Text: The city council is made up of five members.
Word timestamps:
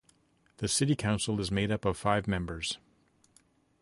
The 0.57 0.67
city 0.67 0.95
council 0.95 1.39
is 1.39 1.51
made 1.51 1.69
up 1.71 1.85
of 1.85 1.95
five 1.95 2.27
members. 2.27 2.79